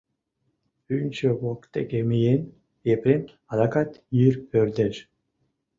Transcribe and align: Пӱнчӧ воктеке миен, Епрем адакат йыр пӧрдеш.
Пӱнчӧ 0.85 1.29
воктеке 1.41 1.99
миен, 2.09 2.41
Епрем 2.93 3.23
адакат 3.51 3.89
йыр 4.17 4.35
пӧрдеш. 4.49 4.95